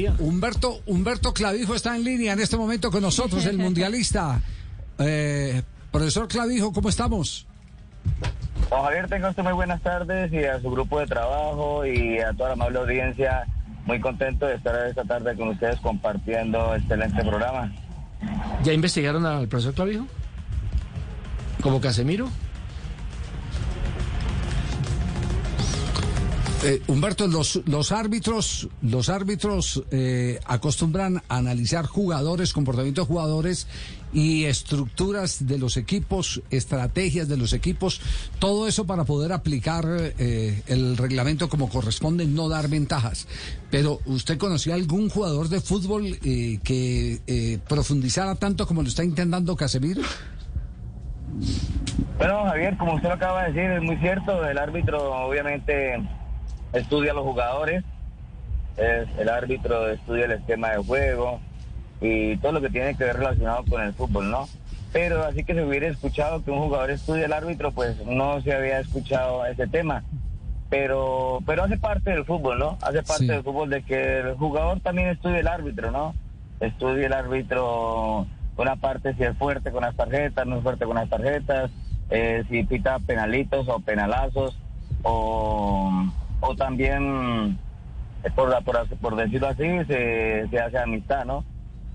[0.00, 0.14] García.
[0.18, 4.40] Humberto, Humberto Clavijo está en línea en este momento con nosotros, el mundialista.
[4.98, 7.46] Eh, profesor Clavijo, ¿cómo estamos?
[8.70, 12.32] Don Javier, tenga usted muy buenas tardes y a su grupo de trabajo y a
[12.32, 13.46] toda la amable audiencia.
[13.84, 17.72] Muy contento de estar esta tarde con ustedes compartiendo excelente programa.
[18.62, 20.06] ¿Ya investigaron al profesor Clavijo?
[21.60, 22.28] ¿Como Casemiro?
[26.64, 33.66] Eh, Humberto, los, árbitros, los árbitros eh, acostumbran a analizar jugadores, comportamientos de jugadores
[34.12, 38.00] y estructuras de los equipos, estrategias de los equipos,
[38.38, 43.26] todo eso para poder aplicar eh, el reglamento como corresponde, no dar ventajas.
[43.72, 50.02] Pero, ¿usted conocía algún jugador de fútbol que profundizara tanto como lo está intentando Casemiro?
[52.18, 55.98] Bueno, Javier, como usted lo acaba de decir, es muy cierto, el árbitro obviamente
[56.72, 57.84] estudia a los jugadores,
[58.76, 61.40] es el árbitro estudia el esquema de juego
[62.00, 64.48] y todo lo que tiene que ver relacionado con el fútbol, ¿no?
[64.92, 68.52] Pero así que se hubiera escuchado que un jugador estudie al árbitro, pues no se
[68.52, 70.04] había escuchado ese tema.
[70.68, 72.78] Pero, pero hace parte del fútbol, ¿no?
[72.82, 76.14] Hace parte del fútbol de que el jugador también estudie el árbitro, ¿no?
[76.60, 80.96] Estudie el árbitro una parte si es fuerte con las tarjetas, no es fuerte con
[80.96, 81.70] las tarjetas,
[82.10, 84.56] eh, si pita penalitos o penalazos,
[85.02, 86.04] o
[86.42, 87.56] o también,
[88.24, 91.44] eh, por, por, por decirlo así, se, se, hace amistad, ¿no?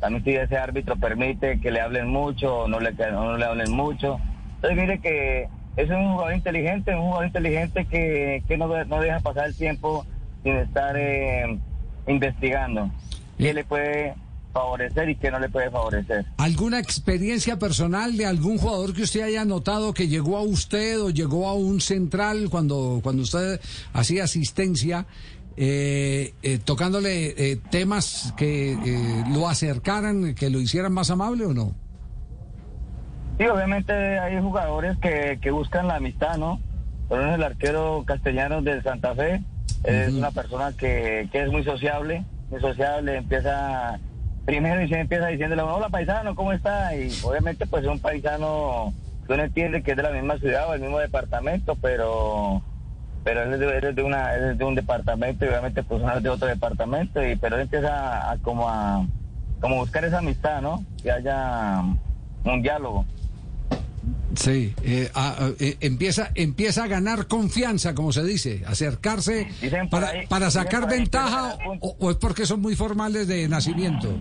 [0.00, 3.72] También si ese árbitro permite que le hablen mucho o no le, no le hablen
[3.72, 4.18] mucho.
[4.56, 9.20] Entonces mire que es un jugador inteligente, un jugador inteligente que, que no, no deja
[9.20, 10.06] pasar el tiempo
[10.42, 11.58] sin estar eh,
[12.06, 12.90] investigando.
[13.38, 14.14] ¿Qué le puede
[14.56, 16.24] favorecer y qué no le puede favorecer.
[16.38, 21.10] ¿Alguna experiencia personal de algún jugador que usted haya notado que llegó a usted o
[21.10, 23.60] llegó a un central cuando, cuando usted
[23.92, 25.06] hacía asistencia?
[25.58, 28.76] Eh, eh, tocándole eh, temas que
[29.32, 31.72] lo acercaran, que lo hicieran más amable o no?
[33.38, 36.60] Sí, obviamente hay jugadores que, que buscan la amistad, ¿no?
[37.08, 39.42] Por ejemplo, el arquero castellano del Santa Fe
[39.84, 43.98] es una persona que, que es muy sociable, muy sociable, empieza
[44.46, 46.96] primero y se empieza diciéndole, hola paisano, ¿cómo está?
[46.96, 48.94] Y obviamente pues es un paisano
[49.26, 52.62] que uno entiende que es de la misma ciudad o el mismo departamento, pero
[53.24, 56.46] pero él es de, una, de un departamento y obviamente pues uno es de otro
[56.46, 59.04] departamento, y pero él empieza a, como a
[59.60, 60.84] como buscar esa amistad, ¿no?
[61.02, 61.82] Que haya
[62.44, 63.04] un diálogo.
[64.36, 65.10] Sí, eh,
[65.58, 69.48] eh, empieza, empieza a ganar confianza, como se dice, acercarse
[69.90, 74.20] para, para sacar ventaja o, es porque son muy formales de nacimiento.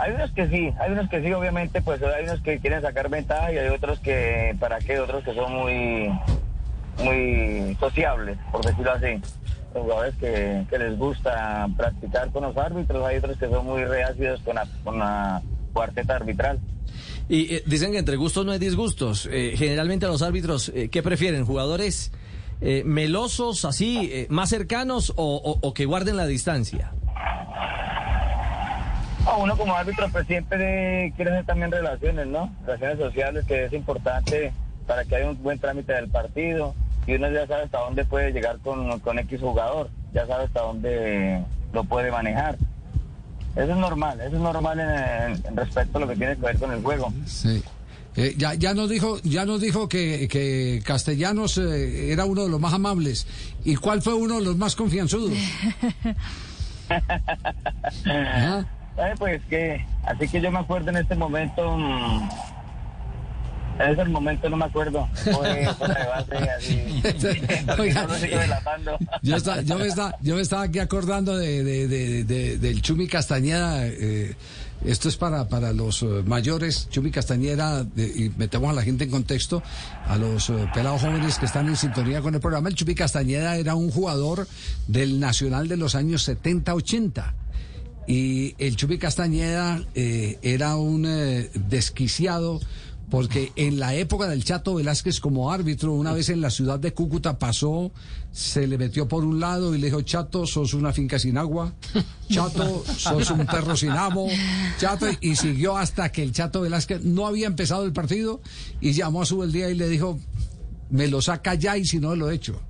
[0.00, 3.08] Hay unos que sí, hay unos que sí, obviamente, pues hay unos que quieren sacar
[3.08, 4.98] ventaja y hay otros que, ¿para qué?
[4.98, 6.10] Otros que son muy,
[7.04, 9.20] muy sociables, por decirlo así.
[9.72, 14.40] Jugadores que, que les gusta practicar con los árbitros, hay otros que son muy reácidos
[14.40, 16.58] con la, con la cuarteta arbitral.
[17.28, 19.28] Y eh, dicen que entre gustos no hay disgustos.
[19.30, 21.44] Eh, generalmente los árbitros, eh, ¿qué prefieren?
[21.44, 22.12] ¿Jugadores
[22.84, 26.92] melosos, así, más cercanos o, que guarden la distancia?
[29.38, 32.54] Uno como árbitro pues siempre quiere hacer también relaciones, ¿no?
[32.64, 34.52] Relaciones sociales, que es importante
[34.86, 36.74] para que haya un buen trámite del partido
[37.06, 40.60] y uno ya sabe hasta dónde puede llegar con, con X jugador, ya sabe hasta
[40.60, 41.42] dónde
[41.72, 42.56] lo puede manejar.
[43.56, 46.72] Eso es normal, eso es normal en, respecto a lo que tiene que ver con
[46.72, 47.12] el juego.
[47.26, 47.62] Sí.
[48.16, 52.48] Eh, ya, ya nos dijo, ya nos dijo que, que Castellanos eh, era uno de
[52.48, 53.26] los más amables.
[53.64, 55.32] ¿Y cuál fue uno de los más confianzudos?
[59.18, 61.76] pues que, así que yo me acuerdo en este momento.
[61.76, 62.28] Mm,
[63.80, 65.08] en ese momento no me acuerdo.
[69.22, 73.86] yo, yo, me estaba, yo me estaba aquí acordando de, de, del Chumi Castañeda.
[73.86, 74.36] Eh,
[74.84, 76.88] esto es para, para los eh, mayores.
[76.90, 79.62] Chumi Castañeda, y metemos a la gente en contexto,
[80.06, 82.68] a los eh, pelados jóvenes que están en sintonía con el programa.
[82.68, 84.46] El Chumi Castañeda era un jugador
[84.88, 87.32] del Nacional de los años 70-80.
[88.06, 91.02] Y el Chumi Castañeda era un
[91.68, 92.60] desquiciado
[93.10, 96.94] porque en la época del Chato Velázquez como árbitro, una vez en la ciudad de
[96.94, 97.90] Cúcuta pasó,
[98.30, 101.74] se le metió por un lado y le dijo, Chato, sos una finca sin agua,
[102.30, 104.28] Chato, sos un perro sin amo,
[104.78, 108.40] Chato, y siguió hasta que el Chato Velázquez no había empezado el partido
[108.80, 110.18] y llamó a su día y le dijo,
[110.90, 112.60] me lo saca ya y si no lo echo.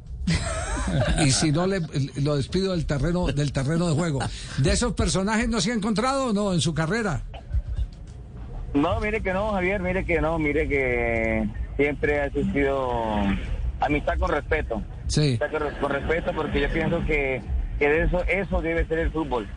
[1.25, 1.81] Y si no le
[2.17, 4.21] lo despido del terreno del terreno de juego.
[4.59, 7.23] ¿De esos personajes no se ha encontrado o no en su carrera?
[8.75, 12.91] No, mire que no, Javier, mire que no, mire que siempre ha existido
[13.81, 14.83] amistad con respeto.
[15.09, 15.39] Sí.
[15.41, 15.51] Amistad
[15.81, 17.43] con, respeto porque yo pienso que,
[17.79, 19.49] que de eso, eso debe ser el fútbol.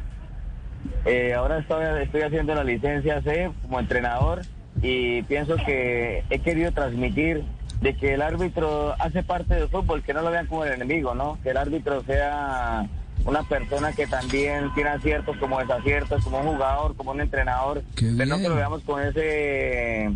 [1.05, 4.41] Eh, ahora estoy, estoy haciendo la licencia C como entrenador
[4.81, 7.43] y pienso que he querido transmitir
[7.81, 11.13] de que el árbitro hace parte del fútbol, que no lo vean como el enemigo,
[11.13, 11.37] ¿no?
[11.43, 12.87] Que el árbitro sea
[13.25, 18.25] una persona que también tiene aciertos como desaciertos, como un jugador, como un entrenador, pero
[18.25, 20.11] no que lo veamos con ese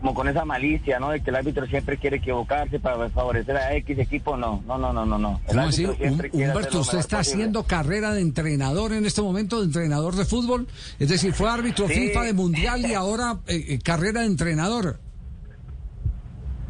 [0.00, 1.10] como con esa malicia, ¿no?
[1.10, 4.92] De que el árbitro siempre quiere equivocarse para favorecer a X equipo, no, no, no,
[4.92, 5.40] no, no, no.
[5.48, 5.86] El ¿Cómo así?
[6.32, 10.68] Humberto, ¿usted está haciendo carrera de entrenador en este momento, de entrenador de fútbol?
[11.00, 15.00] Es decir, fue árbitro FIFA de Mundial y ahora eh, eh, carrera de entrenador.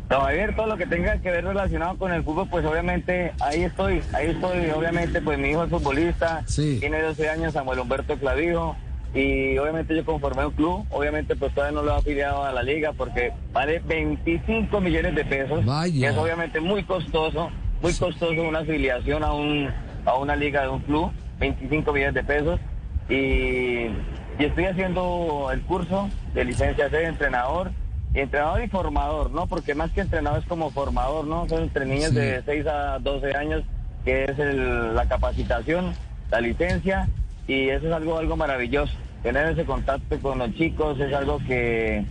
[0.08, 4.02] Ver, todo lo que tenga que ver relacionado con el fútbol, pues obviamente ahí estoy,
[4.12, 8.76] ahí estoy, obviamente, pues mi hijo es futbolista, tiene 12 años, Samuel Humberto Clavijo,
[9.14, 12.62] y obviamente yo conformé un club, obviamente pues todavía no lo he afiliado a la
[12.62, 17.50] liga porque vale 25 millones de pesos, y es obviamente muy costoso,
[17.82, 19.70] muy costoso una afiliación a un
[20.08, 22.60] a una liga de un club, 25 millones de pesos.
[23.08, 23.90] Y,
[24.38, 27.72] estoy haciendo el curso de licencia de entrenador,
[28.14, 29.46] entrenador y formador, ¿no?
[29.46, 31.48] Porque más que entrenador es como formador, ¿no?
[31.48, 33.62] Son entre niños de 6 a 12 años
[34.04, 35.92] que es la capacitación,
[36.30, 37.08] la licencia
[37.46, 38.92] y eso es algo, algo maravilloso.
[39.22, 42.04] Tener ese contacto con los chicos es algo que,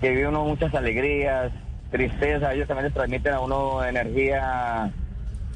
[0.00, 1.50] que vive uno muchas alegrías,
[1.90, 4.92] tristeza, ellos también les transmiten a uno energía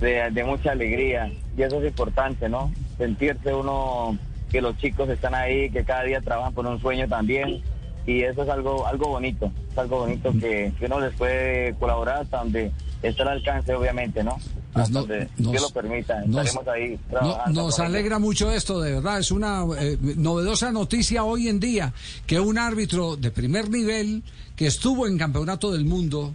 [0.00, 2.72] de, de mucha alegría y eso es importante, ¿no?
[2.96, 4.16] Sentirse uno
[4.50, 7.62] que los chicos están ahí, que cada día trabajan por un sueño también
[8.06, 12.22] y eso es algo algo bonito, es algo bonito que, que uno les puede colaborar
[12.22, 12.72] hasta donde
[13.02, 14.38] está al alcance, obviamente, ¿no?
[14.72, 15.06] Pues no,
[15.36, 16.98] nos, lo permita, estaremos ahí
[17.52, 19.18] nos alegra mucho esto, de verdad.
[19.18, 21.92] Es una eh, novedosa noticia hoy en día
[22.26, 24.22] que un árbitro de primer nivel
[24.56, 26.32] que estuvo en Campeonato del Mundo,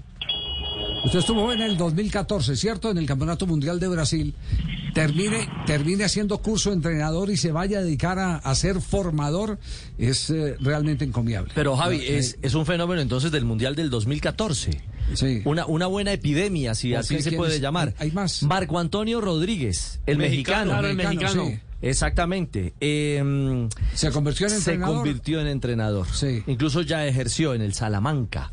[1.04, 2.92] usted estuvo en el 2014, ¿cierto?
[2.92, 4.36] En el Campeonato Mundial de Brasil,
[4.94, 9.60] termine, termine haciendo curso de entrenador y se vaya a dedicar a, ser formador,
[9.98, 11.52] es eh, realmente encomiable.
[11.56, 14.82] Pero Javi, es, es un fenómeno entonces del Mundial del 2014.
[15.46, 17.94] Una, una buena epidemia, si así se puede llamar.
[17.98, 18.44] Hay más.
[18.44, 20.80] Marco Antonio Rodríguez, el mexicano.
[20.86, 21.52] el mexicano.
[21.82, 22.74] Exactamente.
[22.80, 24.88] Em, se convirtió en entrenador.
[24.88, 26.08] Se convirtió en entrenador.
[26.12, 26.44] Sí.
[26.48, 28.52] Incluso ya ejerció en el Salamanca.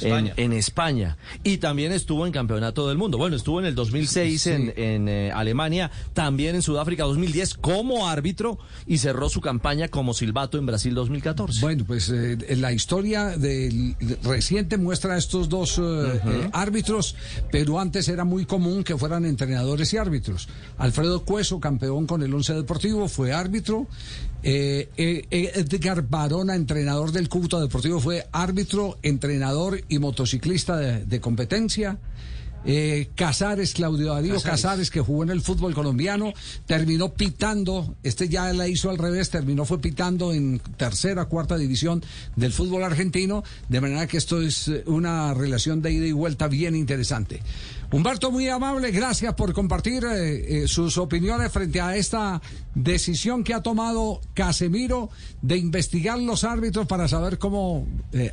[0.00, 1.16] En, España.
[1.42, 3.18] Y también estuvo en Campeonato del Mundo.
[3.18, 8.58] Bueno, estuvo en el 2006 en, en eh, Alemania, también en Sudáfrica 2010 como árbitro
[8.86, 11.60] y cerró su campaña como silbato en Brasil 2014.
[11.60, 17.16] Bueno, pues eh, la historia del reciente muestra a estos dos eh, árbitros,
[17.50, 20.48] pero antes era muy común que fueran entrenadores y árbitros.
[20.78, 23.86] Alfredo Cueso, campeón con el 11 Deportivo, fue árbitro.
[24.42, 31.98] Eh, eh, Edgar Barona, entrenador del Cúcuta Deportivo, fue árbitro, entrenador y motociclista de competencia.
[32.66, 34.90] Eh, Casares, Claudio Darío Casares.
[34.90, 36.32] que jugó en el fútbol colombiano,
[36.64, 42.02] terminó pitando, este ya la hizo al revés, terminó fue pitando en tercera, cuarta división
[42.36, 46.48] del fútbol argentino, de manera que esto es eh, una relación de ida y vuelta
[46.48, 47.42] bien interesante.
[47.90, 52.40] Humberto, muy amable, gracias por compartir eh, sus opiniones frente a esta
[52.74, 55.10] decisión que ha tomado Casemiro
[55.42, 57.86] de investigar los árbitros para saber cómo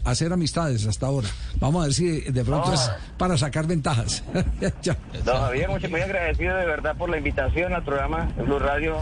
[0.04, 1.28] hacer amistades hasta ahora.
[1.60, 4.24] Vamos a ver si de pronto es para sacar ventajas.
[4.34, 8.98] no, muy, agradecido de verdad por la invitación al programa Blue Radio.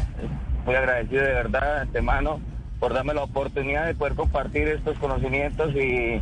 [0.65, 2.39] Muy agradecido de verdad de antemano
[2.79, 6.21] por darme la oportunidad de poder compartir estos conocimientos y,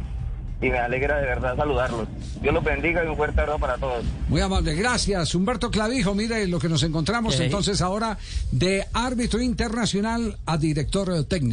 [0.61, 2.07] me alegra de verdad saludarlos.
[2.41, 4.03] Dios los bendiga y un fuerte abrazo para todos.
[4.27, 5.33] Muy amable, gracias.
[5.35, 8.17] Humberto Clavijo, mire lo que nos encontramos entonces ahora
[8.51, 11.47] de árbitro internacional a director técnico.